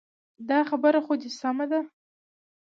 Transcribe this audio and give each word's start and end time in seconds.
دا 0.49 0.59
خبره 0.69 0.99
خو 1.05 1.13
دې 1.21 1.29
سمه 1.39 1.65
ده. 1.71 1.81